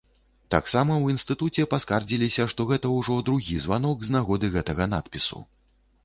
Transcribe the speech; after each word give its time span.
Таксама 0.53 0.91
ў 0.97 1.05
інстытуце 1.15 1.65
паскардзіліся, 1.73 2.47
што 2.53 2.65
гэта 2.71 2.93
ўжо 2.93 3.17
другі 3.27 3.59
званок 3.65 3.97
з 4.09 4.15
нагоды 4.15 4.49
гэтага 4.55 4.89
надпісу. 4.95 5.43